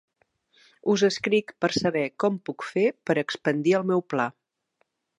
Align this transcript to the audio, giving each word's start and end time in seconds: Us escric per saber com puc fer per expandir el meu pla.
Us 0.93 1.03
escric 1.07 1.53
per 1.65 1.69
saber 1.77 2.03
com 2.25 2.41
puc 2.49 2.67
fer 2.71 2.87
per 3.11 3.19
expandir 3.27 3.81
el 3.83 3.89
meu 3.93 4.07
pla. 4.17 4.31